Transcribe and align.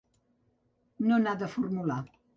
No 1.11 1.19
n’ha 1.27 1.37
de 1.45 1.53
formular. 1.57 2.03